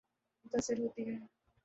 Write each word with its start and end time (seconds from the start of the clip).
متاثر 0.45 0.79
ہوتی 0.79 1.09
ہے۔ 1.09 1.17